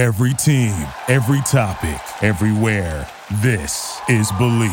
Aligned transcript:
Every 0.00 0.32
team, 0.32 0.72
every 1.08 1.42
topic, 1.42 2.00
everywhere. 2.22 3.06
This 3.42 4.00
is 4.08 4.32
Believe. 4.38 4.72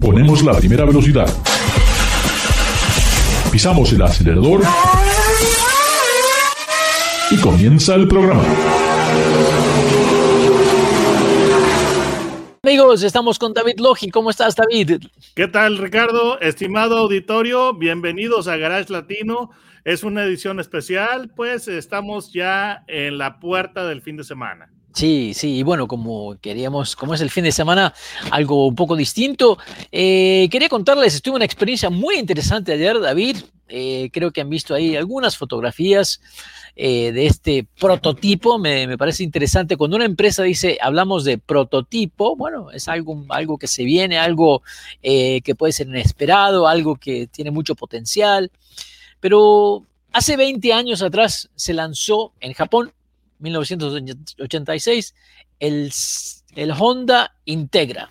Ponemos 0.00 0.44
la 0.44 0.52
primera 0.54 0.84
velocidad. 0.84 1.26
Pisamos 3.50 3.92
el 3.94 4.02
acelerador. 4.02 4.62
Y 7.32 7.40
comienza 7.40 7.96
el 7.96 8.06
programa. 8.06 8.44
Amigos, 12.64 13.02
estamos 13.02 13.38
con 13.38 13.52
David 13.52 13.78
Logi. 13.78 14.08
¿Cómo 14.08 14.30
estás, 14.30 14.56
David? 14.56 15.02
¿Qué 15.34 15.48
tal, 15.48 15.76
Ricardo? 15.76 16.40
Estimado 16.40 16.96
auditorio, 16.96 17.74
bienvenidos 17.74 18.48
a 18.48 18.56
Garage 18.56 18.90
Latino. 18.90 19.50
Es 19.84 20.02
una 20.02 20.24
edición 20.24 20.58
especial, 20.58 21.30
pues 21.36 21.68
estamos 21.68 22.32
ya 22.32 22.82
en 22.86 23.18
la 23.18 23.38
puerta 23.38 23.86
del 23.86 24.00
fin 24.00 24.16
de 24.16 24.24
semana. 24.24 24.72
Sí, 24.94 25.34
sí, 25.34 25.56
y 25.56 25.62
bueno, 25.64 25.88
como 25.88 26.36
queríamos, 26.40 26.94
como 26.94 27.14
es 27.14 27.20
el 27.20 27.28
fin 27.28 27.42
de 27.42 27.50
semana, 27.50 27.92
algo 28.30 28.68
un 28.68 28.76
poco 28.76 28.94
distinto, 28.94 29.58
eh, 29.90 30.48
quería 30.52 30.68
contarles, 30.68 31.16
estuve 31.16 31.34
una 31.34 31.44
experiencia 31.44 31.90
muy 31.90 32.14
interesante 32.14 32.74
ayer, 32.74 33.00
David, 33.00 33.38
eh, 33.66 34.08
creo 34.12 34.30
que 34.30 34.40
han 34.40 34.48
visto 34.48 34.72
ahí 34.72 34.94
algunas 34.94 35.36
fotografías 35.36 36.20
eh, 36.76 37.10
de 37.10 37.26
este 37.26 37.66
prototipo, 37.80 38.56
me, 38.60 38.86
me, 38.86 38.96
parece 38.96 39.24
interesante, 39.24 39.76
cuando 39.76 39.96
una 39.96 40.04
empresa 40.04 40.44
dice, 40.44 40.78
hablamos 40.80 41.24
de 41.24 41.38
prototipo, 41.38 42.36
bueno, 42.36 42.70
es 42.70 42.86
algo, 42.86 43.24
algo 43.30 43.58
que 43.58 43.66
se 43.66 43.82
viene, 43.82 44.18
algo 44.18 44.62
que 45.02 45.54
puede 45.58 45.72
ser 45.72 45.88
inesperado, 45.88 46.68
algo 46.68 46.94
que 46.94 47.26
tiene 47.26 47.50
mucho 47.50 47.74
potencial. 47.74 48.52
Pero 49.18 49.84
hace 50.12 50.36
20 50.36 50.72
años 50.72 51.02
atrás 51.02 51.50
se 51.56 51.74
lanzó 51.74 52.32
en 52.40 52.52
Japón, 52.52 52.92
1986, 53.44 55.14
el, 55.60 55.92
el 56.56 56.70
Honda 56.72 57.34
Integra, 57.44 58.10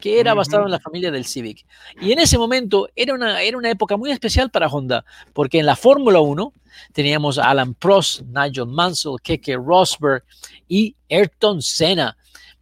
que 0.00 0.20
era 0.20 0.34
basado 0.34 0.64
en 0.64 0.70
la 0.70 0.80
familia 0.80 1.10
del 1.10 1.24
Civic. 1.24 1.66
Y 2.00 2.12
en 2.12 2.20
ese 2.20 2.38
momento 2.38 2.88
era 2.94 3.14
una, 3.14 3.42
era 3.42 3.58
una 3.58 3.70
época 3.70 3.96
muy 3.96 4.10
especial 4.10 4.50
para 4.50 4.68
Honda, 4.68 5.04
porque 5.32 5.58
en 5.58 5.66
la 5.66 5.76
Fórmula 5.76 6.20
1 6.20 6.52
teníamos 6.92 7.38
a 7.38 7.50
Alan 7.50 7.74
Prost, 7.74 8.22
Nigel 8.22 8.66
Mansell, 8.66 9.16
Keke 9.22 9.56
Rosberg 9.56 10.22
y 10.68 10.94
Ayrton 11.10 11.60
Senna 11.60 12.16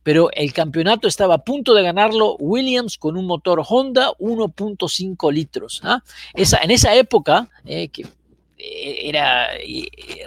pero 0.09 0.31
el 0.33 0.55
campeonato 0.55 1.07
estaba 1.07 1.35
a 1.35 1.45
punto 1.45 1.75
de 1.75 1.83
ganarlo 1.83 2.37
Williams 2.37 2.97
con 2.97 3.19
un 3.19 3.27
motor 3.27 3.63
Honda 3.69 4.13
1.5 4.19 5.31
litros. 5.31 5.83
¿ah? 5.85 6.03
Esa, 6.33 6.61
en 6.63 6.71
esa 6.71 6.95
época, 6.95 7.47
eh, 7.67 7.89
que 7.89 8.07
eh, 8.57 9.01
era 9.03 9.49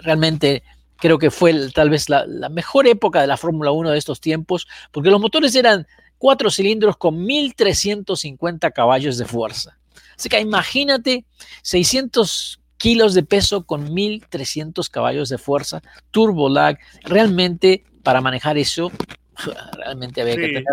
realmente, 0.02 0.62
creo 1.02 1.18
que 1.18 1.32
fue 1.32 1.68
tal 1.74 1.90
vez 1.90 2.08
la, 2.08 2.24
la 2.28 2.48
mejor 2.48 2.86
época 2.86 3.20
de 3.20 3.26
la 3.26 3.36
Fórmula 3.36 3.72
1 3.72 3.90
de 3.90 3.98
estos 3.98 4.20
tiempos, 4.20 4.68
porque 4.92 5.10
los 5.10 5.20
motores 5.20 5.52
eran 5.56 5.84
cuatro 6.16 6.48
cilindros 6.48 6.96
con 6.96 7.24
1350 7.26 8.70
caballos 8.70 9.18
de 9.18 9.24
fuerza. 9.24 9.76
Así 10.16 10.28
que 10.28 10.38
imagínate 10.38 11.24
600 11.62 12.60
kilos 12.76 13.14
de 13.14 13.24
peso 13.24 13.64
con 13.64 13.92
1300 13.92 14.88
caballos 14.90 15.28
de 15.28 15.38
fuerza, 15.38 15.82
turbo 16.12 16.48
lag, 16.48 16.78
realmente 17.02 17.82
para 18.04 18.20
manejar 18.20 18.56
eso 18.56 18.92
realmente 19.76 20.22
había 20.22 20.36
que 20.36 20.46
tener 20.46 20.64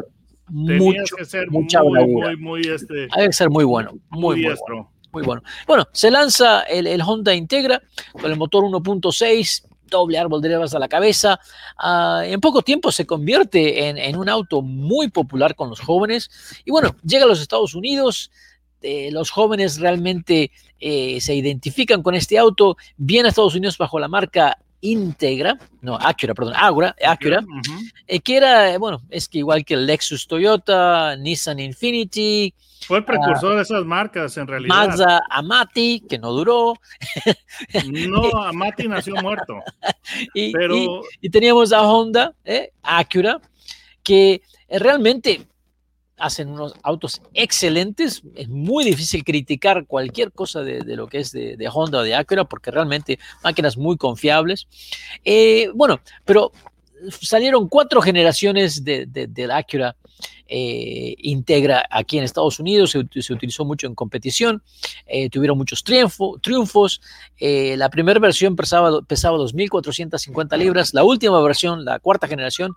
mucho, 0.48 1.16
que 1.16 1.26
ser 1.26 1.50
mucha 1.50 1.82
muy, 1.82 1.94
bravura. 1.94 2.28
muy, 2.28 2.38
muy, 2.38 2.62
este, 2.68 3.08
Había 3.10 3.28
que 3.28 3.34
ser 3.34 3.50
muy 3.50 3.64
bueno, 3.64 3.98
muy, 4.12 4.44
muy 4.44 4.56
bueno. 4.68 4.92
Muy 5.12 5.24
bueno. 5.24 5.42
Bueno, 5.66 5.88
se 5.92 6.12
lanza 6.12 6.62
el, 6.62 6.86
el 6.86 7.02
Honda 7.02 7.34
Integra 7.34 7.82
con 8.12 8.30
el 8.30 8.38
motor 8.38 8.64
1.6, 8.64 9.64
doble 9.90 10.18
árbol 10.18 10.42
de 10.42 10.50
levas 10.50 10.74
a 10.74 10.80
la 10.80 10.88
cabeza. 10.88 11.40
Ah, 11.78 12.22
en 12.26 12.40
poco 12.40 12.62
tiempo 12.62 12.92
se 12.92 13.06
convierte 13.06 13.88
en, 13.88 13.98
en 13.98 14.16
un 14.16 14.30
auto 14.30 14.62
muy 14.62 15.10
popular 15.10 15.56
con 15.56 15.70
los 15.70 15.80
jóvenes. 15.80 16.30
Y 16.66 16.72
bueno, 16.72 16.96
llega 17.04 17.26
a 17.26 17.28
los 17.28 17.42
Estados 17.42 17.76
Unidos. 17.76 18.32
eh, 18.82 19.12
los 19.12 19.30
jóvenes 19.30 19.80
realmente 19.80 20.52
eh, 20.80 21.20
se 21.22 21.36
identifican 21.36 22.02
con 22.02 22.16
este 22.16 22.38
auto. 22.38 22.78
Viene 22.98 23.28
a 23.28 23.30
Estados 23.30 23.56
Unidos 23.56 23.78
bajo 23.78 24.00
la 24.00 24.08
marca 24.08 24.58
Integra, 24.82 25.58
no, 25.82 25.96
Acura, 25.96 26.34
perdón, 26.34 26.54
Acura, 26.56 26.96
Acura 27.06 27.40
Ujú. 27.40 27.80
eh, 28.08 28.20
que 28.20 28.38
era, 28.38 28.78
bueno, 28.78 29.02
es 29.10 29.28
que 29.28 29.40
igual 29.40 29.66
que 29.66 29.74
el 29.74 29.86
Lexus 29.86 30.26
Toyota, 30.28 31.16
Nissan 31.18 31.60
Infinity, 31.60 32.54
Fue 32.88 33.00
el 33.00 33.06
precursor 33.06 33.56
de 33.58 33.62
esas 33.64 33.84
marcas, 33.86 34.38
en 34.38 34.48
realidad. 34.48 34.74
Mazda 34.74 35.22
Amati, 35.30 36.02
que 36.08 36.18
no 36.18 36.32
duró, 36.32 36.76
No, 38.08 38.44
Amati 38.44 38.88
nació 38.88 39.16
muerto. 39.16 39.60
y, 40.34 40.52
Pero- 40.52 40.76
y- 40.76 40.90
y 41.22 41.30
teníamos 41.30 41.72
a 41.74 41.82
Honda, 41.84 42.34
eh, 42.46 42.72
Acura, 42.82 43.40
que 44.04 44.42
eh, 44.68 44.80
realmente 44.80 45.46
hacen 46.20 46.50
unos 46.50 46.74
autos 46.84 47.22
excelentes. 47.34 48.22
Es 48.36 48.50
muy 48.50 48.84
difícil 48.84 49.24
criticar 49.24 49.86
cualquier 49.86 50.32
cosa 50.32 50.62
de, 50.62 50.84
lo 50.96 51.08
que 51.08 51.20
es 51.20 51.32
de, 51.32 51.70
Honda 51.74 52.00
o 52.00 52.04
de 52.04 52.16
Acura, 52.16 52.44
porque 52.44 52.72
realmente 52.72 53.20
máquinas 53.44 53.78
muy 53.78 53.98
confiables. 53.98 54.68
Eh, 55.24 55.70
bueno, 55.74 56.00
pero 56.26 56.52
salieron 57.10 57.68
cuatro 57.70 58.02
generaciones 58.02 58.84
de, 58.84 59.06
de, 59.06 59.54
Acura 59.54 59.96
eh, 60.48 61.16
Integra 61.20 61.86
aquí 61.90 62.18
en 62.18 62.24
Estados 62.24 62.60
Unidos, 62.60 62.92
se, 62.92 63.00
ut- 63.00 63.22
se 63.22 63.34
utilizó 63.34 63.64
mucho 63.64 63.88
en 63.88 63.96
competición, 63.96 64.62
eh, 65.06 65.30
tuvieron 65.30 65.58
muchos 65.58 65.84
triunfo, 65.84 66.40
triunfos. 66.42 67.02
la 67.40 67.90
primera 67.90 68.20
versión 68.20 68.56
pesaba, 68.56 69.02
pesaba 69.04 69.38
2.450 69.38 70.58
libras, 70.58 70.94
la 70.94 71.04
última 71.04 71.42
versión, 71.42 71.86
la 71.86 72.00
cuarta 72.00 72.28
generación, 72.28 72.76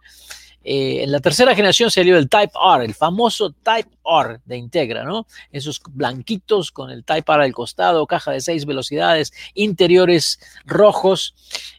eh, 0.64 1.02
en 1.02 1.10
la 1.10 1.20
tercera 1.20 1.54
generación 1.54 1.90
salió 1.90 2.16
el 2.16 2.28
Type 2.28 2.52
R, 2.74 2.84
el 2.84 2.94
famoso 2.94 3.50
Type 3.50 3.90
R 4.04 4.40
de 4.44 4.56
Integra, 4.56 5.04
¿no? 5.04 5.26
Esos 5.50 5.80
blanquitos 5.90 6.70
con 6.70 6.90
el 6.90 7.04
Type 7.04 7.32
R 7.32 7.44
al 7.44 7.52
costado, 7.52 8.06
caja 8.06 8.30
de 8.32 8.40
seis 8.40 8.64
velocidades, 8.64 9.32
interiores 9.54 10.40
rojos, 10.64 11.34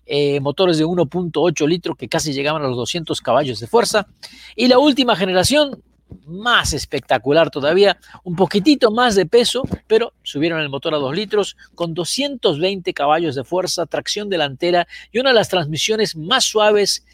eh, 0.05 0.39
motores 0.41 0.77
de 0.77 0.85
1.8 0.85 1.67
litros 1.67 1.95
que 1.97 2.09
casi 2.09 2.33
llegaban 2.33 2.63
a 2.63 2.67
los 2.67 2.77
200 2.77 3.21
caballos 3.21 3.59
de 3.59 3.67
fuerza. 3.67 4.07
Y 4.55 4.67
la 4.67 4.79
última 4.79 5.15
generación, 5.15 5.81
más 6.25 6.73
espectacular 6.73 7.49
todavía, 7.49 7.97
un 8.23 8.35
poquitito 8.35 8.91
más 8.91 9.15
de 9.15 9.25
peso, 9.25 9.63
pero 9.87 10.13
subieron 10.23 10.59
el 10.59 10.69
motor 10.69 10.93
a 10.93 10.97
2 10.97 11.15
litros 11.15 11.55
con 11.73 11.93
220 11.93 12.93
caballos 12.93 13.35
de 13.35 13.43
fuerza, 13.43 13.85
tracción 13.85 14.29
delantera 14.29 14.87
y 15.11 15.19
una 15.19 15.29
de 15.29 15.35
las 15.35 15.49
transmisiones 15.49 16.15
más 16.15 16.43
suaves, 16.43 17.05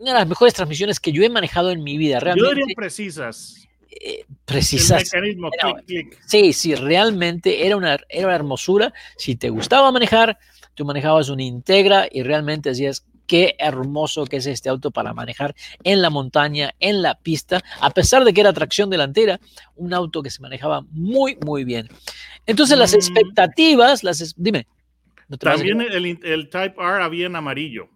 una 0.00 0.12
de 0.12 0.18
las 0.18 0.28
mejores 0.28 0.54
transmisiones 0.54 0.98
que 0.98 1.12
yo 1.12 1.22
he 1.22 1.28
manejado 1.28 1.70
en 1.70 1.82
mi 1.82 1.96
vida. 1.98 2.18
Yo 2.18 2.24
Realmente 2.24 2.54
diría 2.56 2.74
precisas. 2.76 3.68
eh, 3.90 4.24
El 4.28 4.36
precisas. 4.44 5.04
mecanismo, 5.12 5.50
Era- 5.52 5.74
clic, 5.82 6.08
clic. 6.10 6.22
Sí, 6.26 6.52
sí, 6.52 6.74
realmente 6.74 7.66
era 7.66 7.76
una, 7.76 7.98
era 8.08 8.26
una 8.26 8.34
hermosura. 8.36 8.92
Si 9.16 9.36
te 9.36 9.50
gustaba 9.50 9.92
manejar, 9.92 10.38
tú 10.74 10.84
manejabas 10.84 11.28
un 11.28 11.40
Integra 11.40 12.08
y 12.10 12.22
realmente 12.22 12.70
decías, 12.70 13.04
qué 13.26 13.54
hermoso 13.58 14.24
que 14.26 14.38
es 14.38 14.46
este 14.46 14.68
auto 14.68 14.90
para 14.90 15.12
manejar 15.14 15.54
en 15.84 16.02
la 16.02 16.10
montaña, 16.10 16.74
en 16.80 17.00
la 17.02 17.14
pista, 17.16 17.60
a 17.80 17.90
pesar 17.90 18.24
de 18.24 18.32
que 18.32 18.40
era 18.40 18.52
tracción 18.52 18.90
delantera, 18.90 19.38
un 19.76 19.94
auto 19.94 20.20
que 20.22 20.30
se 20.30 20.40
manejaba 20.42 20.82
muy, 20.90 21.36
muy 21.46 21.62
bien. 21.64 21.88
Entonces 22.46 22.76
las 22.76 22.92
Mm. 22.92 22.96
expectativas, 22.96 24.02
las, 24.02 24.34
dime. 24.36 24.66
¿no 25.28 25.36
te 25.36 25.46
vas 25.46 25.54
a 25.54 25.58
También 25.58 25.80
el, 25.80 26.18
el 26.24 26.48
Type 26.48 26.74
R 26.80 27.04
había 27.04 27.26
en 27.26 27.36
amarillo, 27.36 27.88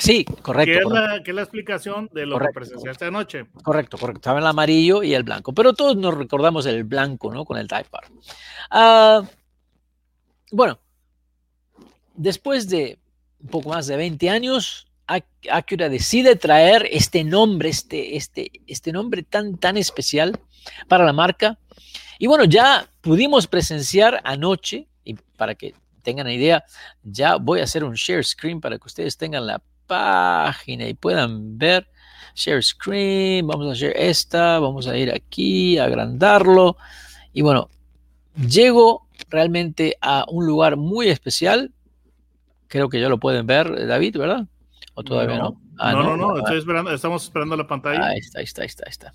Sí, 0.00 0.24
correcto. 0.24 0.72
que 0.72 0.78
es, 0.78 0.84
correcto. 0.84 1.06
la, 1.16 1.22
que 1.22 1.30
es 1.30 1.34
la 1.34 1.42
explicación 1.42 2.08
de 2.12 2.26
lo 2.26 2.36
Correcto. 2.36 2.52
que 2.52 2.60
presenciaste 2.66 3.04
anoche. 3.04 3.46
Correcto, 3.62 3.98
correcto. 3.98 4.18
Estaba 4.20 4.38
el 4.40 4.46
amarillo 4.46 5.02
y 5.02 5.14
el 5.14 5.22
blanco. 5.22 5.52
Pero 5.52 5.74
todos 5.74 5.96
nos 5.96 6.14
recordamos 6.14 6.64
el 6.66 6.84
blanco, 6.84 7.32
¿no? 7.32 7.44
Con 7.44 7.58
el 7.58 7.68
Type 7.68 7.88
R. 7.92 8.08
Ah, 8.70 9.22
bueno, 10.52 10.78
después 12.14 12.68
de 12.68 12.98
un 13.40 13.48
poco 13.48 13.68
más 13.70 13.86
de 13.86 13.96
20 13.96 14.28
años, 14.30 14.86
Ac- 15.06 15.24
Acura 15.50 15.88
decide 15.88 16.36
traer 16.36 16.86
este 16.90 17.24
nombre, 17.24 17.68
este, 17.68 18.16
este, 18.16 18.50
este 18.66 18.92
nombre 18.92 19.22
tan, 19.22 19.56
tan 19.58 19.76
especial 19.76 20.38
para 20.88 21.04
la 21.04 21.12
marca. 21.12 21.58
Y 22.18 22.26
bueno, 22.26 22.44
ya 22.44 22.88
pudimos 23.00 23.46
presenciar 23.46 24.20
anoche, 24.24 24.86
y 25.04 25.14
para 25.14 25.54
que 25.54 25.74
tengan 26.02 26.28
idea, 26.30 26.64
ya 27.02 27.36
voy 27.36 27.60
a 27.60 27.64
hacer 27.64 27.82
un 27.84 27.94
share 27.94 28.24
screen 28.24 28.60
para 28.60 28.78
que 28.78 28.86
ustedes 28.86 29.16
tengan 29.16 29.46
la 29.46 29.60
página 29.90 30.86
y 30.88 30.94
puedan 30.94 31.58
ver 31.58 31.88
share 32.36 32.62
screen, 32.62 33.46
vamos 33.46 33.72
a 33.72 33.74
share 33.74 33.96
esta, 33.96 34.60
vamos 34.60 34.86
a 34.86 34.96
ir 34.96 35.10
aquí, 35.12 35.78
agrandarlo. 35.78 36.76
Y 37.32 37.42
bueno, 37.42 37.68
llego 38.36 39.08
realmente 39.28 39.96
a 40.00 40.24
un 40.28 40.46
lugar 40.46 40.76
muy 40.76 41.08
especial. 41.08 41.72
Creo 42.68 42.88
que 42.88 43.00
ya 43.00 43.08
lo 43.08 43.18
pueden 43.18 43.46
ver, 43.46 43.86
David, 43.88 44.16
¿verdad? 44.16 44.46
¿O 44.94 45.02
todavía 45.02 45.38
no? 45.38 45.60
Ah, 45.76 45.92
no, 45.92 46.04
no, 46.04 46.16
no, 46.16 46.36
Ah, 46.36 46.38
estoy 46.38 46.58
esperando, 46.58 46.92
estamos 46.92 47.24
esperando 47.24 47.56
la 47.56 47.66
pantalla. 47.66 48.06
Ahí 48.06 48.18
está, 48.18 48.38
ahí 48.38 48.44
está, 48.44 48.62
ahí 48.62 48.66
está, 48.66 48.84
ahí 48.86 48.90
está. 48.90 49.12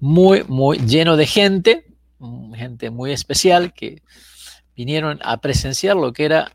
Muy, 0.00 0.44
muy 0.48 0.78
lleno 0.78 1.18
de 1.18 1.26
gente, 1.26 1.84
mm, 2.18 2.54
gente 2.54 2.90
muy 2.90 3.12
especial 3.12 3.74
que 3.74 4.02
vinieron 4.74 5.20
a 5.22 5.36
presenciar 5.42 5.96
lo 5.96 6.14
que 6.14 6.24
era 6.24 6.52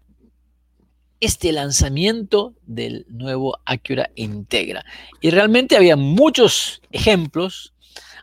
este 1.20 1.52
lanzamiento 1.52 2.54
del 2.66 3.06
nuevo 3.10 3.58
Acura 3.66 4.10
Integra. 4.16 4.86
Y 5.22 5.30
realmente 5.30 5.76
había 5.76 5.96
muchos 5.96 6.82
ejemplos 6.92 7.74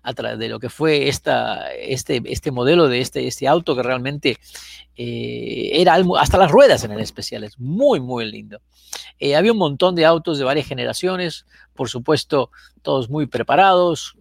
a 0.02 0.14
través 0.14 0.38
de 0.38 0.48
lo 0.48 0.58
que 0.58 0.68
fue 0.68 1.08
esta, 1.08 1.72
este, 1.72 2.20
este 2.26 2.50
modelo 2.50 2.88
de 2.88 3.00
este, 3.00 3.26
este 3.26 3.46
auto 3.46 3.76
que 3.76 3.82
realmente 3.82 4.36
eh, 4.96 5.70
era 5.74 5.96
hasta 6.18 6.38
las 6.38 6.50
ruedas 6.50 6.82
en 6.84 6.92
el 6.92 7.00
especial, 7.00 7.44
es 7.44 7.58
muy, 7.58 8.00
muy 8.00 8.30
lindo. 8.30 8.60
Eh, 9.18 9.36
había 9.36 9.52
un 9.52 9.58
montón 9.58 9.94
de 9.94 10.04
autos 10.04 10.38
de 10.38 10.44
varias 10.44 10.66
generaciones, 10.66 11.46
por 11.74 11.88
supuesto, 11.88 12.50
todos 12.82 13.08
muy 13.08 13.26
preparados, 13.26 14.16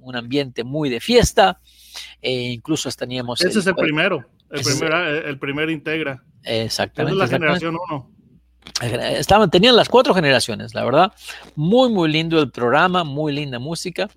un 0.00 0.16
ambiente 0.16 0.64
muy 0.64 0.90
de 0.90 1.00
fiesta, 1.00 1.60
e 2.20 2.32
incluso 2.32 2.90
teníamos... 2.90 3.40
Ese 3.42 3.60
es 3.60 3.66
el 3.66 3.76
primero, 3.76 4.26
el, 4.50 4.62
primer, 4.62 4.92
el 5.26 5.38
primer 5.38 5.70
Integra. 5.70 6.24
Exactamente. 6.44 7.16
Esa 7.16 7.24
es 7.24 7.30
la 7.30 7.38
generación 7.38 7.78
1. 7.88 8.10
Estaban, 8.80 9.50
tenían 9.50 9.76
las 9.76 9.88
cuatro 9.88 10.14
generaciones, 10.14 10.74
la 10.74 10.84
verdad. 10.84 11.12
Muy, 11.56 11.90
muy 11.90 12.10
lindo 12.10 12.40
el 12.40 12.50
programa, 12.50 13.04
muy 13.04 13.32
linda 13.32 13.58
música. 13.58 14.08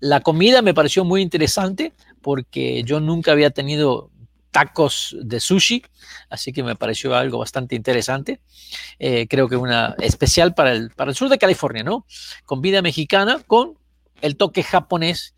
La 0.00 0.20
comida 0.20 0.62
me 0.62 0.74
pareció 0.74 1.04
muy 1.04 1.22
interesante 1.22 1.92
porque 2.22 2.82
yo 2.84 3.00
nunca 3.00 3.32
había 3.32 3.50
tenido 3.50 4.10
tacos 4.50 5.14
de 5.20 5.38
sushi, 5.38 5.82
así 6.30 6.52
que 6.52 6.62
me 6.62 6.76
pareció 6.76 7.14
algo 7.14 7.38
bastante 7.38 7.76
interesante. 7.76 8.40
Eh, 8.98 9.26
creo 9.28 9.48
que 9.48 9.56
una 9.56 9.94
especial 9.98 10.54
para 10.54 10.72
el, 10.72 10.90
para 10.90 11.10
el 11.10 11.16
sur 11.16 11.28
de 11.28 11.38
California, 11.38 11.82
¿no? 11.82 12.06
Con 12.44 12.62
vida 12.62 12.80
mexicana, 12.80 13.42
con 13.46 13.74
el 14.22 14.36
toque 14.36 14.62
japonés 14.62 15.34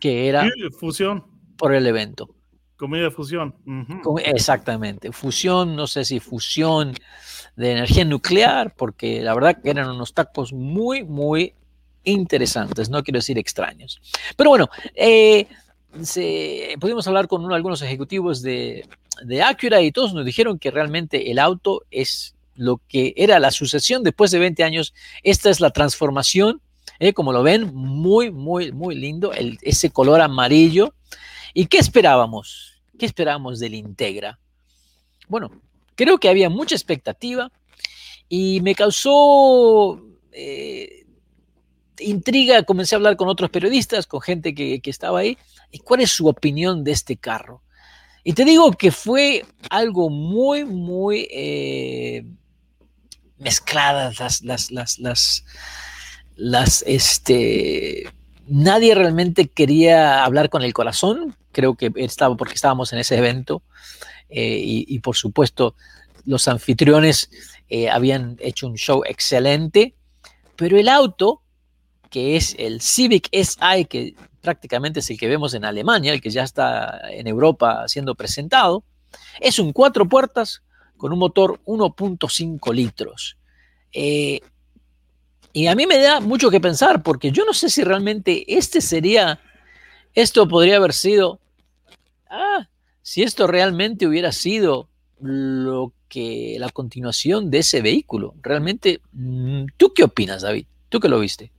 que 0.00 0.28
era 0.28 0.48
fusión 0.78 1.24
por 1.56 1.74
el 1.74 1.86
evento. 1.86 2.34
Comida 2.80 3.10
fusión. 3.10 3.54
Exactamente, 4.24 5.12
fusión, 5.12 5.76
no 5.76 5.86
sé 5.86 6.02
si 6.06 6.18
fusión 6.18 6.94
de 7.54 7.72
energía 7.72 8.06
nuclear, 8.06 8.74
porque 8.74 9.20
la 9.20 9.34
verdad 9.34 9.60
que 9.62 9.68
eran 9.68 9.90
unos 9.90 10.14
tacos 10.14 10.54
muy, 10.54 11.04
muy 11.04 11.52
interesantes, 12.04 12.88
no 12.88 13.02
quiero 13.02 13.18
decir 13.18 13.36
extraños. 13.36 14.00
Pero 14.34 14.48
bueno, 14.48 14.70
eh, 14.94 15.46
pudimos 16.80 17.06
hablar 17.06 17.28
con 17.28 17.52
algunos 17.52 17.82
ejecutivos 17.82 18.40
de, 18.40 18.88
de 19.24 19.42
Acura 19.42 19.82
y 19.82 19.92
todos 19.92 20.14
nos 20.14 20.24
dijeron 20.24 20.58
que 20.58 20.70
realmente 20.70 21.30
el 21.30 21.38
auto 21.38 21.82
es 21.90 22.34
lo 22.54 22.80
que 22.88 23.12
era 23.14 23.38
la 23.38 23.50
sucesión 23.50 24.02
después 24.02 24.30
de 24.30 24.38
20 24.38 24.64
años. 24.64 24.94
Esta 25.22 25.50
es 25.50 25.60
la 25.60 25.68
transformación, 25.68 26.62
eh, 26.98 27.12
como 27.12 27.32
lo 27.32 27.42
ven, 27.42 27.74
muy, 27.74 28.30
muy, 28.30 28.72
muy 28.72 28.94
lindo, 28.94 29.32
ese 29.34 29.90
color 29.90 30.22
amarillo. 30.22 30.94
¿Y 31.52 31.66
qué 31.66 31.76
esperábamos? 31.76 32.69
¿Qué 33.00 33.06
esperábamos 33.06 33.58
del 33.58 33.72
Integra? 33.72 34.38
Bueno, 35.26 35.50
creo 35.94 36.18
que 36.18 36.28
había 36.28 36.50
mucha 36.50 36.74
expectativa 36.74 37.50
y 38.28 38.60
me 38.60 38.74
causó 38.74 40.02
eh, 40.32 41.06
intriga. 41.98 42.62
Comencé 42.64 42.94
a 42.94 42.98
hablar 42.98 43.16
con 43.16 43.28
otros 43.28 43.48
periodistas, 43.48 44.06
con 44.06 44.20
gente 44.20 44.54
que, 44.54 44.82
estaba 44.84 45.20
ahí. 45.20 45.38
¿Y 45.70 45.78
cuál 45.78 46.02
es 46.02 46.10
su 46.10 46.28
opinión 46.28 46.84
de 46.84 46.92
este 46.92 47.16
carro? 47.16 47.62
Y 48.22 48.34
te 48.34 48.44
digo 48.44 48.70
que 48.72 48.92
fue 48.92 49.46
algo 49.70 50.10
muy, 50.10 50.66
muy 50.66 51.26
eh, 51.30 52.26
mezcladas 53.38 54.20
las, 54.20 54.42
las, 54.42 54.70
las, 54.70 54.98
las, 54.98 55.46
las, 56.36 56.84
este, 56.86 58.12
nadie 58.46 58.94
realmente 58.94 59.48
quería 59.48 60.22
hablar 60.22 60.50
con 60.50 60.60
el 60.60 60.74
corazón. 60.74 61.34
Creo 61.52 61.74
que 61.74 61.92
estaba 61.96 62.36
porque 62.36 62.54
estábamos 62.54 62.92
en 62.92 62.98
ese 62.98 63.16
evento. 63.16 63.62
Eh, 64.28 64.62
y, 64.62 64.98
por 65.00 65.16
supuesto 65.16 65.74
los 66.24 66.46
anfitriones 66.46 67.30
eh, 67.68 67.88
habían 67.88 68.36
hecho 68.40 68.66
un 68.68 68.76
show 68.76 69.02
excelente, 69.04 69.94
pero 70.54 70.78
el 70.78 70.88
auto, 70.88 71.42
que 72.10 72.36
es 72.36 72.54
el 72.58 72.80
Civic 72.80 73.28
SI, 73.32 73.86
que 73.86 74.14
prácticamente 74.40 75.00
es 75.00 75.10
el 75.10 75.18
que 75.18 75.28
vemos 75.28 75.54
en 75.54 75.64
Alemania, 75.64 76.12
el 76.12 76.20
que 76.20 76.30
ya 76.30 76.42
está 76.42 77.00
en 77.10 77.26
Europa 77.26 77.88
siendo 77.88 78.14
presentado, 78.14 78.84
es 79.40 79.58
un 79.58 79.72
cuatro 79.72 80.08
puertas 80.08 80.62
con 80.96 81.12
un 81.12 81.18
motor 81.18 81.60
1.5 81.64 82.74
litros. 82.74 83.36
Eh, 83.92 84.40
y 85.52 85.66
a 85.66 85.74
mí 85.74 85.86
me 85.86 85.98
da 85.98 86.20
mucho 86.20 86.50
que 86.50 86.60
pensar, 86.60 87.02
porque 87.02 87.32
yo 87.32 87.44
no 87.44 87.54
sé 87.54 87.70
si 87.70 87.82
realmente 87.82 88.44
este 88.54 88.80
sería, 88.80 89.40
esto 90.14 90.48
podría 90.48 90.76
haber 90.76 90.92
sido, 90.92 91.40
ah, 92.28 92.68
si 93.02 93.22
esto 93.22 93.46
realmente 93.46 94.06
hubiera 94.06 94.32
sido 94.32 94.88
lo 95.20 95.92
que 96.08 96.56
la 96.58 96.70
continuación 96.70 97.50
de 97.50 97.58
ese 97.58 97.82
vehículo, 97.82 98.34
realmente, 98.42 99.00
mm, 99.12 99.66
¿tú 99.76 99.92
qué 99.94 100.04
opinas, 100.04 100.42
David? 100.42 100.66
¿Tú 100.88 101.00
que 101.00 101.08
lo 101.08 101.20
viste? 101.20 101.52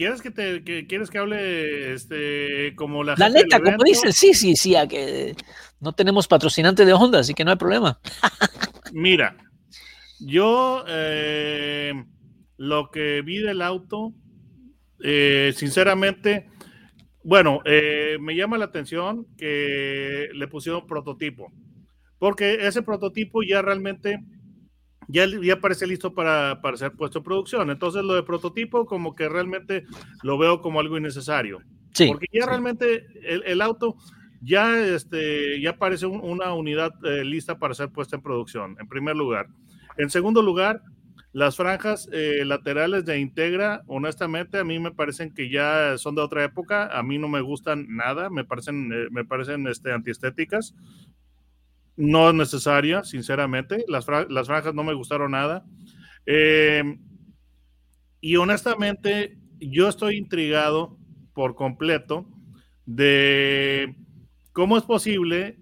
¿Quieres 0.00 0.22
que 0.22 0.30
te 0.30 0.86
quieres 0.86 1.10
que 1.10 1.18
hable 1.18 1.92
este 1.92 2.74
como 2.74 3.04
la 3.04 3.16
La 3.18 3.28
neta, 3.28 3.60
como 3.60 3.84
dicen, 3.84 4.12
sí, 4.12 4.32
sí, 4.32 4.56
sí, 4.56 4.74
a 4.74 4.88
que 4.88 5.34
no 5.78 5.92
tenemos 5.92 6.26
patrocinante 6.26 6.84
de 6.84 6.94
Honda, 6.94 7.18
así 7.18 7.34
que 7.34 7.44
no 7.44 7.50
hay 7.50 7.58
problema. 7.58 8.00
Mira, 8.92 9.36
yo 10.18 10.84
eh, 10.88 11.92
lo 12.56 12.90
que 12.90 13.22
vi 13.22 13.38
del 13.38 13.60
auto, 13.62 14.14
eh, 15.02 15.52
sinceramente, 15.54 16.48
bueno, 17.22 17.60
eh, 17.64 18.18
me 18.20 18.34
llama 18.34 18.58
la 18.58 18.66
atención 18.66 19.26
que 19.36 20.28
le 20.32 20.48
pusieron 20.48 20.86
prototipo, 20.86 21.52
porque 22.18 22.66
ese 22.66 22.82
prototipo 22.82 23.42
ya 23.42 23.62
realmente 23.62 24.18
ya, 25.08 25.26
ya 25.42 25.60
parece 25.60 25.86
listo 25.86 26.14
para, 26.14 26.60
para, 26.60 26.76
ser 26.76 26.92
puesto 26.92 27.18
en 27.18 27.24
producción. 27.24 27.70
Entonces 27.70 28.02
lo 28.04 28.14
de 28.14 28.22
prototipo 28.22 28.86
como 28.86 29.14
que 29.14 29.28
realmente 29.28 29.84
lo 30.22 30.38
veo 30.38 30.60
como 30.60 30.80
algo 30.80 30.96
innecesario. 30.96 31.60
Sí, 31.92 32.06
porque 32.08 32.26
ya 32.32 32.46
realmente 32.46 33.04
el, 33.24 33.60
auto 33.60 33.96
ya, 34.40 34.78
este, 34.78 35.60
ya 35.60 35.76
parece 35.76 36.06
una 36.06 36.54
unidad 36.54 36.92
eh, 37.04 37.24
lista 37.24 37.58
para 37.58 37.74
ser 37.74 37.90
puesta 37.90 38.16
en 38.16 38.22
producción, 38.22 38.76
en 38.78 38.86
primer 38.86 39.16
lugar. 39.16 39.48
En 39.96 40.08
segundo 40.08 40.40
lugar, 40.40 40.82
las 41.32 41.56
franjas 41.56 42.08
eh, 42.12 42.42
laterales 42.44 43.04
de 43.04 43.20
Integra, 43.20 43.82
honestamente, 43.86 44.58
a 44.58 44.64
mí 44.64 44.80
me 44.80 44.90
parecen 44.90 45.32
que 45.32 45.48
ya 45.48 45.96
son 45.96 46.16
de 46.16 46.22
otra 46.22 46.42
época. 46.42 46.86
A 46.86 47.04
mí 47.04 47.18
no 47.18 47.28
me 47.28 47.40
gustan 47.40 47.86
nada, 47.88 48.30
me 48.30 48.44
parecen, 48.44 48.90
eh, 48.92 49.06
me 49.12 49.24
parecen 49.24 49.68
este, 49.68 49.92
antiestéticas. 49.92 50.74
No 51.96 52.30
es 52.30 52.34
necesaria, 52.34 53.04
sinceramente. 53.04 53.84
Las, 53.86 54.06
las, 54.28 54.48
franjas 54.48 54.74
no 54.74 54.82
me 54.82 54.94
gustaron 54.94 55.30
nada. 55.30 55.64
Eh, 56.26 56.98
y 58.20 58.34
honestamente, 58.34 59.38
yo 59.60 59.88
estoy 59.88 60.16
intrigado 60.16 60.98
por 61.32 61.54
completo 61.54 62.26
de 62.86 63.94
cómo 64.52 64.76
es 64.76 64.82
posible. 64.82 65.60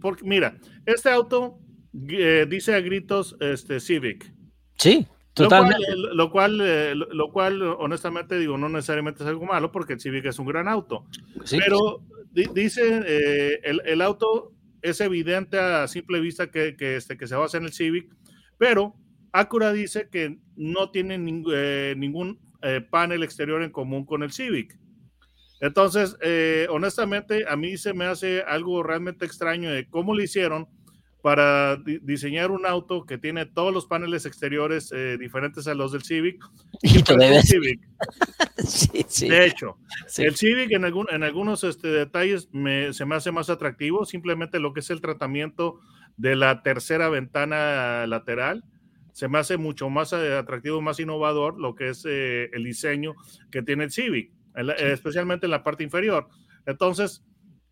porque, 0.00 0.24
mira, 0.24 0.58
este 0.86 1.08
auto 1.10 1.60
dice 1.92 2.74
a 2.74 2.80
gritos 2.80 3.36
este, 3.38 3.78
Civic 3.78 4.31
Sí, 4.82 5.06
totalmente. 5.32 5.78
Lo 5.96 6.32
cual, 6.32 6.60
eh, 6.60 6.94
lo 6.96 7.30
cual, 7.30 7.62
honestamente 7.62 8.36
digo, 8.36 8.58
no 8.58 8.68
necesariamente 8.68 9.22
es 9.22 9.28
algo 9.28 9.46
malo 9.46 9.70
porque 9.70 9.92
el 9.92 10.00
Civic 10.00 10.24
es 10.24 10.40
un 10.40 10.46
gran 10.46 10.66
auto. 10.66 11.06
pero 11.50 12.02
dice, 12.32 13.00
eh, 13.06 13.60
el, 13.62 14.02
auto 14.02 14.52
es 14.80 15.00
evidente 15.00 15.56
a 15.60 15.86
simple 15.86 16.18
vista 16.18 16.50
que, 16.50 16.74
que, 16.76 16.96
este, 16.96 17.16
que 17.16 17.28
se 17.28 17.36
basa 17.36 17.58
en 17.58 17.64
el 17.64 17.72
Civic, 17.72 18.12
pero 18.58 18.96
Acura 19.30 19.72
dice 19.72 20.08
que 20.10 20.38
no 20.56 20.90
tiene 20.90 21.14
eh, 21.54 21.94
ningún 21.96 22.40
panel 22.90 23.22
exterior 23.22 23.62
en 23.62 23.70
común 23.70 24.04
con 24.04 24.24
el 24.24 24.32
Civic. 24.32 24.76
Entonces, 25.60 26.16
honestamente, 26.70 27.44
a 27.48 27.54
mí 27.54 27.76
se 27.76 27.94
me 27.94 28.06
hace 28.06 28.42
algo 28.42 28.82
realmente 28.82 29.26
extraño 29.26 29.70
de 29.70 29.88
cómo 29.88 30.12
lo 30.12 30.22
hicieron 30.22 30.66
para 31.22 31.76
diseñar 31.76 32.50
un 32.50 32.66
auto 32.66 33.06
que 33.06 33.16
tiene 33.16 33.46
todos 33.46 33.72
los 33.72 33.86
paneles 33.86 34.26
exteriores 34.26 34.90
eh, 34.92 35.16
diferentes 35.18 35.68
a 35.68 35.74
los 35.74 35.92
del 35.92 36.02
Civic. 36.02 36.44
Y 36.82 37.00
Civic. 37.42 37.80
De 39.28 39.46
hecho, 39.46 39.78
el 40.18 40.36
Civic 40.36 40.72
en, 40.72 40.84
algún, 40.84 41.06
en 41.10 41.22
algunos 41.22 41.62
este, 41.62 41.88
detalles 41.88 42.48
se 42.90 43.04
me 43.06 43.14
hace 43.14 43.30
más 43.30 43.50
atractivo, 43.50 44.04
simplemente 44.04 44.58
lo 44.58 44.72
que 44.72 44.80
es 44.80 44.90
el 44.90 45.00
tratamiento 45.00 45.80
de 46.16 46.34
la 46.34 46.62
tercera 46.62 47.08
ventana 47.08 48.06
lateral. 48.08 48.64
Se 49.12 49.28
me 49.28 49.38
hace 49.38 49.58
mucho 49.58 49.90
más 49.90 50.12
eh, 50.12 50.36
atractivo, 50.36 50.80
más 50.80 50.98
innovador 50.98 51.60
lo 51.60 51.76
que 51.76 51.90
es 51.90 52.04
eh, 52.04 52.50
el 52.52 52.64
diseño 52.64 53.14
que 53.50 53.62
tiene 53.62 53.84
el 53.84 53.92
Civic, 53.92 54.32
especialmente 54.78 55.46
en 55.46 55.52
la 55.52 55.62
parte 55.62 55.84
inferior. 55.84 56.28
Entonces, 56.66 57.24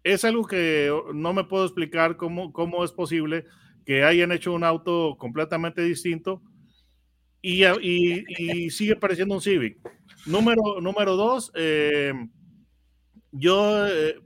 es 0.03 0.25
algo 0.25 0.47
que 0.47 0.91
no 1.15 1.33
me 1.33 1.45
puedo 1.45 1.65
explicar 1.65 2.17
cómo, 2.17 2.53
cómo 2.53 2.85
es 2.85 2.93
posible 2.93 3.45
que 3.85 4.05
hayan 4.05 4.33
hecho 4.33 4.53
un 4.53 4.65
auto 4.65 5.17
completamente 5.19 5.83
distinto 5.83 6.43
y, 7.43 7.65
y, 7.65 8.71
sigue 8.71 8.97
pareciendo 8.97 9.35
un 9.35 9.41
Civic. 9.41 9.79
Número, 10.27 10.81
número 10.81 11.17
dos, 11.17 11.51
eh, 11.55 12.13
yo 13.33 13.87
eh, 13.87 14.17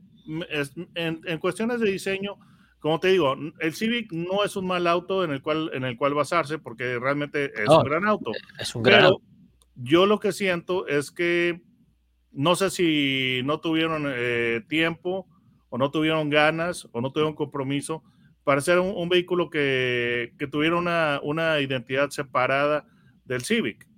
en, 0.95 1.39
cuestiones 1.39 1.81
de 1.81 1.91
diseño, 1.91 2.37
como 2.81 2.99
te 2.99 3.09
digo, 3.09 3.37
el 3.61 3.75
Civic 3.75 4.13
no 4.13 4.45
es 4.45 4.57
un 4.57 4.67
mal 4.67 4.87
auto 4.87 5.25
en 5.25 5.31
el 5.31 5.43
cual, 5.43 5.71
en 5.75 5.85
el 5.85 5.97
cual 5.97 6.15
basarse 6.15 6.59
porque 6.59 6.99
realmente 6.99 7.53
es 7.55 7.69
un 7.69 7.85
gran 7.85 8.07
auto. 8.07 8.33
Es 8.59 8.75
un 8.75 8.83
gran 8.83 8.99
Pero 8.99 9.09
auto. 9.09 9.23
yo 9.77 10.07
lo 10.07 10.19
que 10.19 10.33
siento 10.33 10.89
es 10.89 11.11
que 11.13 11.61
no 12.33 12.57
sé 12.57 12.71
si 12.71 13.43
no 13.45 13.61
tuvieron 13.61 14.07
eh, 14.09 14.63
tiempo 14.69 15.29
o 15.75 15.79
no 15.79 15.91
tuvieron 15.91 16.31
ganas 16.31 16.87
o 16.93 17.01
no 17.01 17.11
tuvieron 17.11 17.35
compromiso 17.35 18.05
para 18.45 18.61
ser 18.61 18.79
un, 18.79 18.93
un 18.95 19.09
vehículo 19.09 19.51
que, 19.51 20.33
que 20.39 20.47
tuviera 20.47 20.77
una, 20.77 21.19
una 21.25 21.59
identidad 21.61 22.11
separada 22.11 22.87
del 23.25 23.43
Civic. 23.43 23.89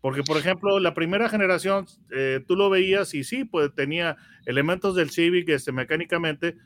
Porque, 0.00 0.22
por 0.22 0.38
ejemplo, 0.38 0.80
la 0.80 0.94
primera 0.94 1.28
generación, 1.28 1.84
eh, 2.10 2.42
tú 2.48 2.56
lo 2.56 2.70
veías 2.70 3.12
y 3.12 3.22
sí, 3.22 3.44
pues 3.44 3.74
tenía 3.74 4.16
elementos 4.46 4.94
del 4.94 5.10
Civic 5.10 5.50
este, 5.50 5.72
mecánicamente, 5.72 6.56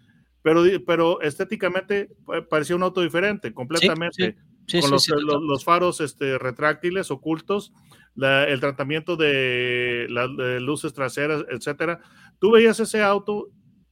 pero, 0.41 0.63
pero 0.87 1.21
estéticamente 1.21 2.09
pa- 2.25 2.47
parecía 2.49 2.77
un 2.77 2.85
auto 2.85 3.01
diferente, 3.03 3.53
completamente 3.53 4.37
Sí, 4.69 4.79
con 4.81 4.89
sí, 4.89 4.91
los, 4.93 5.03
sí, 5.05 5.13
los- 5.27 5.43
los 5.43 5.65
faros 5.65 6.01
este, 6.01 6.39
retráctiles 6.39 7.11
ocultos, 7.11 7.73
la- 8.15 8.45
el 8.45 8.61
tratamiento 8.61 9.17
de 9.17 10.07
las 10.11 10.29
luces 10.63 10.93
traseras, 10.95 11.45
etcétera. 11.51 11.99
Tú 12.39 12.53
veías 12.53 12.79
ese 12.79 13.03
auto 13.03 13.49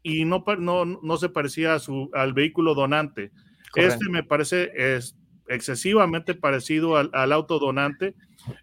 y 0.09 0.25
no, 0.25 0.45
no, 0.59 0.85
no 0.85 1.17
se 1.17 1.29
parecía 1.29 1.75
a 1.75 1.79
su, 1.79 2.11
al 2.15 2.33
vehículo 2.33 2.75
donante. 2.75 3.31
correcto. 3.73 3.95
Este 3.95 4.11
me 4.11 4.23
parece 4.23 4.71
es 4.75 5.17
excesivamente 5.49 6.35
parecido 6.35 6.97
al, 6.97 7.11
al 7.13 7.33
auto 7.33 7.59
donante. 7.59 8.15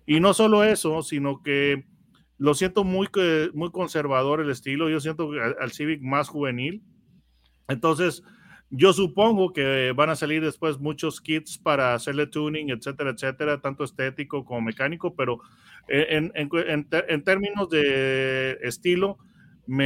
Y 0.06 0.20
no 0.20 0.34
solo 0.34 0.64
eso, 0.64 1.02
sino 1.04 1.42
que 1.44 1.86
lo 2.38 2.54
siento 2.54 2.84
muy, 2.84 3.08
muy 3.54 3.72
conservador 3.72 4.42
el 4.42 4.50
estilo. 4.50 4.90
Yo 4.90 5.00
siento 5.00 5.32
al, 5.32 5.56
al 5.60 5.72
Civic 5.72 6.02
más 6.02 6.28
juvenil. 6.30 6.82
Entonces, 7.68 8.24
yo 8.70 8.94
supongo 8.94 9.54
que 9.54 9.94
van 9.96 10.10
a 10.10 10.16
salir 10.16 10.44
después 10.44 10.80
muchos 10.80 11.22
kits 11.22 11.58
para 11.58 11.94
hacerle 11.94 12.28
tuning, 12.28 12.70
etcétera, 12.72 13.12
etcétera, 13.12 13.62
tanto 13.62 13.84
estético 13.84 14.44
como 14.44 14.62
mecánico, 14.62 15.16
pero 15.16 15.40
en, 15.88 16.32
en- 16.36 16.50
en 16.68 16.90
ter- 16.90 17.06
en 17.10 17.24
términos 17.24 17.70
de 17.70 18.58
estilo, 18.64 19.18
me 19.68 19.86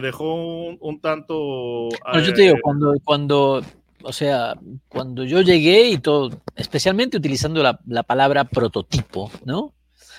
dejó 0.00 0.34
un, 0.34 0.78
un 0.80 1.00
tanto... 1.00 1.88
No, 2.12 2.20
yo 2.20 2.34
te 2.34 2.42
digo, 2.42 2.56
eh, 2.56 2.60
cuando, 2.62 2.94
cuando, 3.04 3.62
o 4.02 4.12
sea, 4.12 4.54
cuando 4.88 5.24
yo 5.24 5.40
llegué 5.42 5.88
y 5.88 5.98
todo, 5.98 6.30
especialmente 6.56 7.16
utilizando 7.16 7.62
la, 7.62 7.78
la 7.86 8.02
palabra 8.02 8.44
prototipo, 8.44 9.30
¿no? 9.44 9.72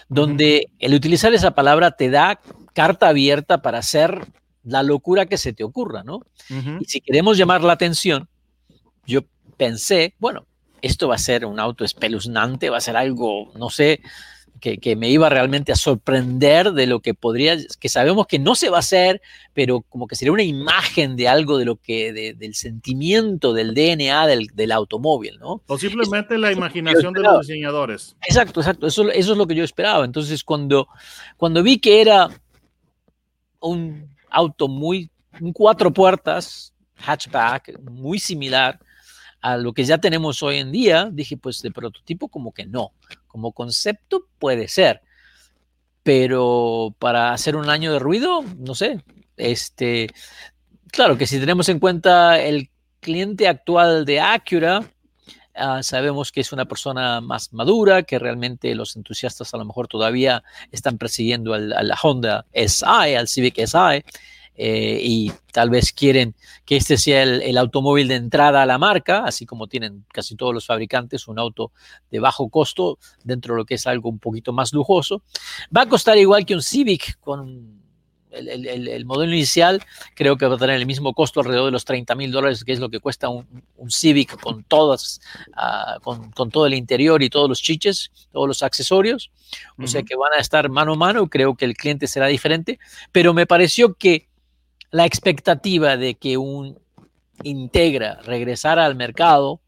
Donde 0.07 0.71
el 0.79 0.93
utilizar 0.95 1.33
esa 1.33 1.51
palabra 1.51 1.91
te 1.91 2.09
da 2.09 2.39
carta 2.73 3.09
abierta 3.09 3.61
para 3.61 3.79
hacer 3.79 4.25
la 4.63 4.83
locura 4.83 5.25
que 5.25 5.37
se 5.37 5.53
te 5.53 5.63
ocurra, 5.63 6.03
¿no? 6.03 6.21
Y 6.79 6.85
si 6.85 7.01
queremos 7.01 7.37
llamar 7.37 7.63
la 7.63 7.73
atención, 7.73 8.27
yo 9.05 9.21
pensé, 9.57 10.15
bueno, 10.19 10.45
esto 10.81 11.07
va 11.07 11.15
a 11.15 11.19
ser 11.19 11.45
un 11.45 11.59
auto 11.59 11.83
espeluznante, 11.83 12.69
va 12.69 12.77
a 12.77 12.81
ser 12.81 12.95
algo, 12.97 13.51
no 13.55 13.69
sé, 13.69 14.01
que, 14.59 14.77
que 14.77 14.95
me 14.95 15.09
iba 15.09 15.29
realmente 15.29 15.71
a 15.71 15.75
sorprender 15.75 16.71
de 16.73 16.85
lo 16.87 16.99
que 16.99 17.13
podría, 17.13 17.57
que 17.79 17.89
sabemos 17.89 18.27
que 18.27 18.39
no 18.39 18.55
se 18.55 18.69
va 18.69 18.77
a 18.77 18.79
hacer, 18.81 19.21
pero 19.53 19.81
como 19.81 20.07
que 20.07 20.15
sería 20.15 20.31
una 20.31 20.43
imagen 20.43 21.15
de 21.15 21.27
algo 21.27 21.57
de 21.57 21.65
lo 21.65 21.75
que, 21.77 22.13
de- 22.13 22.33
del 22.33 22.55
sentimiento, 22.55 23.53
del 23.53 23.73
DNA 23.73 24.27
del, 24.27 24.47
del 24.53 24.71
automóvil, 24.71 25.37
¿no? 25.39 25.61
O 25.67 25.77
simplemente 25.77 26.37
la 26.37 26.49
eso 26.51 26.59
imaginación 26.59 27.13
de 27.13 27.21
los 27.21 27.41
diseñadores. 27.47 28.15
Exacto, 28.27 28.59
exacto. 28.61 28.87
Eso, 28.87 29.09
eso 29.09 29.31
es 29.31 29.37
lo 29.37 29.47
que 29.47 29.55
yo 29.55 29.63
esperaba. 29.63 30.05
Entonces, 30.05 30.43
cuando, 30.43 30.87
cuando 31.37 31.63
vi 31.63 31.79
que 31.79 32.01
era 32.01 32.29
un 33.59 34.09
auto 34.29 34.67
muy, 34.67 35.09
un 35.39 35.53
cuatro 35.53 35.91
puertas, 35.91 36.73
hatchback, 36.97 37.79
muy 37.89 38.19
similar 38.19 38.79
a 39.41 39.55
lo 39.57 39.71
que 39.73 39.85
ya 39.85 39.97
tenemos 39.97 40.43
hoy 40.43 40.57
en 40.57 40.71
día, 40.71 41.09
dije, 41.11 41.37
pues 41.37 41.61
de 41.61 41.71
prototipo 41.71 42.27
como 42.27 42.51
que 42.51 42.65
no. 42.65 42.91
Como 43.39 43.53
concepto 43.53 44.27
puede 44.37 44.67
ser. 44.67 45.01
Pero 46.03 46.93
para 46.99 47.31
hacer 47.31 47.55
un 47.55 47.69
año 47.69 47.93
de 47.93 47.99
ruido, 47.99 48.43
no 48.57 48.75
sé. 48.75 49.01
Este, 49.37 50.09
claro 50.91 51.17
que 51.17 51.25
si 51.25 51.39
tenemos 51.39 51.69
en 51.69 51.79
cuenta 51.79 52.37
el 52.41 52.69
cliente 52.99 53.47
actual 53.47 54.03
de 54.03 54.19
Acura, 54.19 54.91
Ah, 55.55 55.83
sabemos 55.83 56.31
que 56.31 56.39
es 56.39 56.53
una 56.53 56.65
persona 56.65 57.19
más 57.19 57.51
madura, 57.51 58.03
que 58.03 58.17
realmente 58.17 58.73
los 58.75 58.95
entusiastas 58.95 59.53
a 59.53 59.57
lo 59.57 59.65
mejor 59.65 59.89
todavía 59.89 60.41
están 60.71 60.97
persiguiendo 60.97 61.53
al, 61.53 61.73
a 61.73 61.83
la 61.83 61.97
Honda 62.01 62.45
SI, 62.53 63.15
al 63.15 63.27
Civic 63.27 63.57
SI, 63.57 64.03
eh, 64.61 64.99
y 65.01 65.31
tal 65.53 65.69
vez 65.69 65.93
quieren 65.93 66.35
que 66.65 66.75
este 66.75 66.97
sea 66.97 67.23
el, 67.23 67.41
el 67.41 67.57
automóvil 67.57 68.09
de 68.09 68.15
entrada 68.15 68.61
a 68.61 68.65
la 68.65 68.77
marca, 68.77 69.23
así 69.23 69.45
como 69.45 69.67
tienen 69.67 70.03
casi 70.11 70.35
todos 70.35 70.53
los 70.53 70.65
fabricantes 70.65 71.29
un 71.29 71.39
auto 71.39 71.71
de 72.11 72.19
bajo 72.19 72.49
costo 72.49 72.99
dentro 73.23 73.53
de 73.53 73.59
lo 73.59 73.65
que 73.65 73.75
es 73.75 73.87
algo 73.87 74.09
un 74.09 74.19
poquito 74.19 74.51
más 74.51 74.73
lujoso. 74.73 75.23
Va 75.75 75.83
a 75.83 75.89
costar 75.89 76.17
igual 76.17 76.45
que 76.45 76.55
un 76.55 76.61
Civic 76.61 77.17
con 77.21 77.79
el, 78.31 78.47
el- 78.49 78.67
el- 78.67 78.87
el 78.89 79.05
modelo 79.05 79.33
inicial, 79.33 79.81
creo 80.13 80.35
que 80.37 80.45
va 80.45 80.55
a 80.55 80.57
tener 80.59 80.75
el 80.75 80.85
mismo 80.85 81.13
costo 81.13 81.39
alrededor 81.39 81.65
de 81.67 81.71
los 81.71 81.85
30 81.85 82.13
mil 82.15 82.29
dólares, 82.29 82.65
que 82.65 82.73
es 82.73 82.79
lo 82.79 82.89
que 82.89 82.99
cuesta 82.99 83.29
un, 83.29 83.63
un 83.77 83.89
Civic 83.89 84.39
con 84.41 84.63
todas, 84.65 85.21
ah, 85.55 85.99
con, 86.03 86.31
con 86.31 86.51
todo 86.51 86.65
el 86.67 86.73
interior 86.73 87.23
y 87.23 87.29
todos 87.29 87.47
los 87.47 87.61
chiches, 87.61 88.11
todos 88.33 88.45
los 88.47 88.61
accesorios. 88.61 89.31
O 89.81 89.87
sea 89.87 90.03
que 90.03 90.15
van 90.17 90.33
a 90.33 90.41
estar 90.41 90.69
mano 90.69 90.93
a 90.93 90.97
mano, 90.97 91.27
creo 91.29 91.55
que 91.55 91.63
el 91.63 91.75
cliente 91.77 92.07
será 92.07 92.27
diferente, 92.27 92.77
pero 93.13 93.33
me 93.33 93.47
pareció 93.47 93.93
que 93.95 94.27
la 94.91 95.05
expectativa 95.05 95.97
de 95.97 96.15
que 96.15 96.37
un 96.37 96.79
Integra 97.43 98.19
regresara 98.23 98.85
al 98.85 98.95
mercado, 98.95 99.61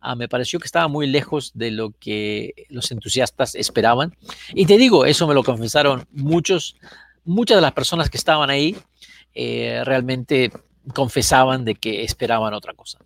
ah, 0.00 0.14
me 0.14 0.28
pareció 0.28 0.58
que 0.58 0.66
estaba 0.66 0.88
muy 0.88 1.06
lejos 1.06 1.52
de 1.54 1.70
lo 1.70 1.92
que 1.98 2.66
los 2.68 2.90
entusiastas 2.90 3.54
esperaban. 3.54 4.14
Y 4.52 4.66
te 4.66 4.76
digo, 4.76 5.06
eso 5.06 5.26
me 5.26 5.34
lo 5.34 5.42
confesaron 5.42 6.04
muchos, 6.10 6.76
muchas 7.24 7.56
de 7.56 7.62
las 7.62 7.72
personas 7.72 8.10
que 8.10 8.18
estaban 8.18 8.50
ahí, 8.50 8.76
eh, 9.34 9.82
realmente 9.84 10.52
confesaban 10.92 11.64
de 11.64 11.76
que 11.76 12.04
esperaban 12.04 12.52
otra 12.52 12.74
cosa. 12.74 12.98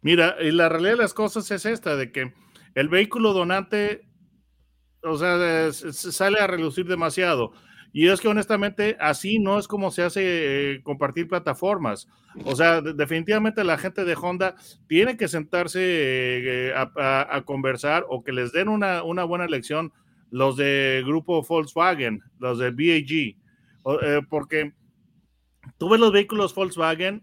Mira, 0.00 0.36
y 0.40 0.50
la 0.50 0.68
realidad 0.68 0.92
de 0.92 1.02
las 1.02 1.14
cosas 1.14 1.50
es 1.50 1.66
esta, 1.66 1.94
de 1.96 2.10
que 2.10 2.32
el 2.74 2.88
vehículo 2.88 3.32
donante, 3.32 4.08
o 5.02 5.18
sea, 5.18 5.72
sale 5.72 6.40
a 6.40 6.46
relucir 6.46 6.86
demasiado. 6.86 7.52
Y 7.98 8.06
es 8.06 8.20
que 8.20 8.28
honestamente 8.28 8.96
así 9.00 9.40
no 9.40 9.58
es 9.58 9.66
como 9.66 9.90
se 9.90 10.04
hace 10.04 10.22
eh, 10.74 10.82
compartir 10.84 11.26
plataformas. 11.26 12.06
O 12.44 12.54
sea, 12.54 12.80
de- 12.80 12.94
definitivamente 12.94 13.64
la 13.64 13.76
gente 13.76 14.04
de 14.04 14.14
Honda 14.14 14.54
tiene 14.86 15.16
que 15.16 15.26
sentarse 15.26 15.80
eh, 15.82 16.72
a, 16.76 17.42
conversar 17.44 18.04
o 18.08 18.22
que 18.22 18.30
les 18.30 18.52
den 18.52 18.68
una, 18.68 19.02
una 19.02 19.24
buena 19.24 19.48
lección 19.48 19.92
los 20.30 20.56
de 20.56 21.02
grupo 21.04 21.42
Volkswagen, 21.42 22.20
los 22.38 22.60
de 22.60 22.70
BAG, 22.70 24.00
eh, 24.04 24.20
porque 24.30 24.74
tú 25.76 25.88
ves 25.88 25.98
los 25.98 26.12
vehículos 26.12 26.54
Volkswagen 26.54 27.20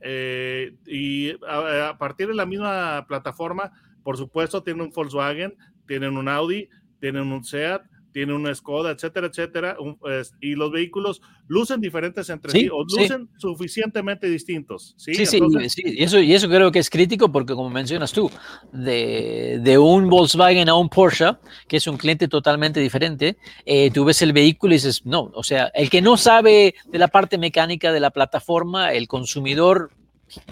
y 0.86 1.32
a, 1.48 1.88
a 1.92 1.98
partir 1.98 2.28
de 2.28 2.36
la 2.36 2.46
misma 2.46 3.06
plataforma, 3.08 3.72
por 4.04 4.18
supuesto, 4.18 4.62
tienen 4.62 4.82
un 4.88 4.92
Volkswagen, 4.92 5.56
tienen 5.88 6.18
un 6.18 6.28
Audi, 6.28 6.68
tienen 7.00 7.32
un 7.32 7.46
Seat, 7.46 7.82
tienen 8.16 8.34
una 8.38 8.56
Skoda, 8.56 8.92
etcétera, 8.92 9.28
etcétera, 9.28 9.76
un- 9.78 9.98
es- 10.10 10.34
y 10.40 10.56
los 10.56 10.72
vehículos 10.72 11.22
lucen 11.50 11.82
diferentes 11.82 12.30
entre 12.30 12.50
sí, 12.50 12.62
Sí, 12.62 12.70
o 12.72 12.86
sí. 12.88 13.02
lucen 13.02 13.30
suficientemente 13.38 14.30
distintos. 14.30 14.94
Sí, 14.98 15.14
Sí, 15.16 15.26
sí, 15.26 15.36
Entonces, 15.36 15.74
sí, 15.74 15.82
y 15.86 16.02
eso, 16.02 16.22
y 16.22 16.34
eso 16.34 16.48
creo 16.48 16.72
que 16.72 16.80
es 16.80 16.90
crítico 16.90 17.30
porque 17.30 17.54
como 17.54 17.70
mencionas 17.70 18.14
tú, 18.14 18.32
de, 18.72 19.60
de 19.62 19.78
un 19.78 20.10
Volkswagen 20.10 20.70
a 20.70 20.76
un 20.76 20.88
Porsche, 20.88 21.26
que 21.68 21.76
es 21.76 21.88
un 21.88 21.98
cliente 21.98 22.30
totalmente 22.30 22.80
diferente, 22.80 23.36
eh, 23.66 23.92
tú 23.92 24.06
ves 24.06 24.22
el 24.22 24.32
vehículo 24.32 24.74
y 24.74 24.78
dices, 24.78 25.06
no, 25.06 25.30
o 25.34 25.44
sea, 25.44 25.66
el 25.76 25.90
que 25.90 26.02
no 26.02 26.16
sabe 26.16 26.74
de 26.86 26.98
la 26.98 27.10
parte 27.10 27.38
mecánica 27.38 27.92
de 27.92 28.00
la 28.00 28.12
plataforma, 28.12 28.94
el 28.94 29.10
consumidor 29.10 29.92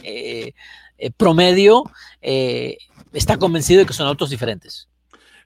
eh, 0.03 0.51
eh, 0.97 1.11
promedio, 1.15 1.83
está 3.13 3.37
convencido 3.37 3.79
de 3.79 3.85
que 3.85 3.93
son 3.93 4.07
autos 4.07 4.29
diferentes. 4.29 4.89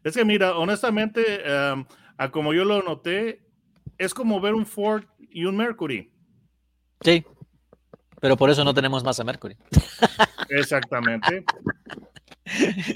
Es 0.04 0.16
que 0.16 0.24
mira, 0.24 0.58
honestamente, 0.58 1.22
um, 1.74 1.84
a 2.18 2.32
como 2.32 2.54
yo 2.54 2.66
lo 2.66 2.82
noté, 2.84 3.42
es 3.98 4.14
como 4.14 4.40
ver 4.42 4.54
un 4.54 4.66
Ford 4.66 5.04
y 5.30 5.46
un 5.46 5.56
Mercury. 5.58 6.12
Sí, 7.02 7.24
pero 8.20 8.36
por 8.38 8.50
eso 8.50 8.64
no 8.64 8.74
tenemos 8.74 9.04
más 9.04 9.20
a 9.20 9.24
Mercury. 9.24 9.56
Exactamente. 10.50 11.44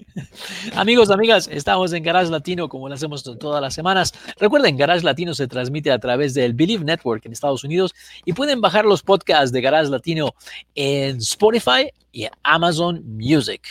Amigos, 0.75 1.11
amigas, 1.11 1.47
estamos 1.51 1.91
en 1.93 2.03
Garage 2.03 2.31
Latino 2.31 2.69
como 2.69 2.87
lo 2.87 2.95
hacemos 2.95 3.21
to- 3.23 3.37
todas 3.37 3.61
las 3.61 3.73
semanas. 3.73 4.13
Recuerden, 4.39 4.77
Garage 4.77 5.03
Latino 5.03 5.33
se 5.33 5.47
transmite 5.47 5.91
a 5.91 5.99
través 5.99 6.33
del 6.33 6.53
Believe 6.53 6.85
Network 6.85 7.25
en 7.25 7.33
Estados 7.33 7.63
Unidos 7.63 7.93
y 8.25 8.33
pueden 8.33 8.61
bajar 8.61 8.85
los 8.85 9.03
podcasts 9.03 9.51
de 9.51 9.61
Garage 9.61 9.89
Latino 9.89 10.33
en 10.75 11.17
Spotify 11.17 11.91
y 12.13 12.27
Amazon 12.43 13.03
Music. 13.05 13.61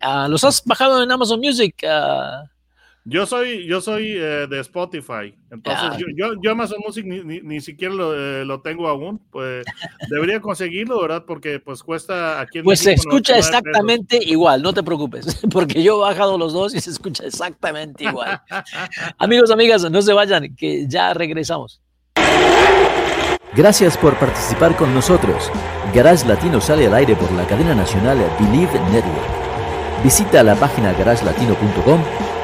Ah, 0.00 0.26
¿Los 0.28 0.42
has 0.44 0.62
bajado 0.64 1.02
en 1.02 1.10
Amazon 1.10 1.38
Music? 1.40 1.84
ah, 1.88 2.42
Yo 3.10 3.24
soy, 3.24 3.66
yo 3.66 3.80
soy 3.80 4.12
eh, 4.18 4.46
de 4.50 4.60
Spotify, 4.60 5.34
entonces 5.50 5.96
yo, 5.96 6.06
yo, 6.14 6.34
yo 6.42 6.50
Amazon 6.50 6.78
Music 6.84 7.06
ni, 7.06 7.24
ni, 7.24 7.40
ni 7.40 7.60
siquiera 7.62 7.94
lo, 7.94 8.14
eh, 8.14 8.44
lo 8.44 8.60
tengo 8.60 8.86
aún, 8.86 9.18
pues 9.30 9.64
debería 10.10 10.40
conseguirlo, 10.40 11.00
¿verdad? 11.00 11.24
Porque 11.26 11.58
pues 11.58 11.82
cuesta 11.82 12.38
aquí 12.38 12.58
en 12.58 12.64
Pues 12.64 12.80
se 12.80 12.92
escucha 12.92 13.32
99 13.32 13.38
pesos. 13.38 13.48
exactamente 13.48 14.20
igual, 14.22 14.60
no 14.60 14.74
te 14.74 14.82
preocupes, 14.82 15.40
porque 15.50 15.82
yo 15.82 15.96
he 15.96 16.08
bajado 16.10 16.36
los 16.36 16.52
dos 16.52 16.74
y 16.74 16.80
se 16.82 16.90
escucha 16.90 17.24
exactamente 17.24 18.04
igual. 18.04 18.42
Amigos, 19.18 19.50
amigas, 19.50 19.90
no 19.90 20.02
se 20.02 20.12
vayan, 20.12 20.54
que 20.54 20.86
ya 20.86 21.14
regresamos. 21.14 21.80
Gracias 23.56 23.96
por 23.96 24.18
participar 24.18 24.76
con 24.76 24.94
nosotros. 24.94 25.50
Garage 25.94 26.28
Latino 26.28 26.60
sale 26.60 26.86
al 26.86 26.94
aire 26.94 27.16
por 27.16 27.32
la 27.32 27.46
cadena 27.46 27.74
nacional 27.74 28.18
Believe 28.38 28.78
Network. 28.92 29.48
Visita 30.04 30.42
la 30.42 30.54
página 30.54 30.92
garagelatino.com, 30.92 32.00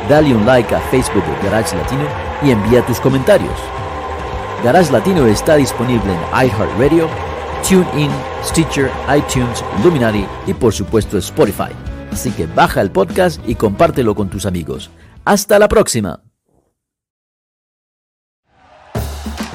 dale 0.08 0.34
un 0.34 0.44
like 0.46 0.74
a 0.74 0.80
Facebook 0.90 1.24
de 1.24 1.48
Garage 1.48 1.76
Latino 1.76 2.04
y 2.42 2.50
envía 2.50 2.84
tus 2.86 3.00
comentarios. 3.00 3.58
Garage 4.62 4.92
Latino 4.92 5.26
está 5.26 5.56
disponible 5.56 6.12
en 6.12 6.46
iHeartRadio, 6.46 7.08
TuneIn, 7.68 8.10
Stitcher, 8.42 8.90
iTunes, 9.14 9.64
Luminary 9.82 10.26
y 10.46 10.54
por 10.54 10.72
supuesto 10.72 11.18
Spotify. 11.18 11.72
Así 12.12 12.30
que 12.30 12.46
baja 12.46 12.80
el 12.80 12.90
podcast 12.90 13.40
y 13.46 13.54
compártelo 13.54 14.14
con 14.14 14.28
tus 14.28 14.46
amigos. 14.46 14.90
Hasta 15.24 15.58
la 15.58 15.68
próxima. 15.68 16.20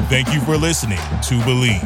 Thank 0.10 0.34
you 0.34 0.42
for 0.42 0.58
listening 0.58 1.00
to 1.28 1.36
Believe. 1.46 1.84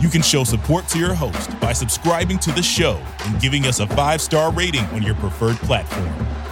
You 0.00 0.08
can 0.08 0.22
show 0.22 0.44
support 0.44 0.86
to 0.88 0.98
your 0.98 1.12
host 1.12 1.50
by 1.60 1.72
subscribing 1.72 2.38
to 2.38 2.52
the 2.52 2.62
show 2.62 2.98
and 3.26 3.40
giving 3.40 3.66
us 3.66 3.80
a 3.80 3.86
five 3.86 4.20
star 4.20 4.52
rating 4.52 4.84
on 4.92 5.02
your 5.02 5.16
preferred 5.16 5.56
platform. 5.66 6.08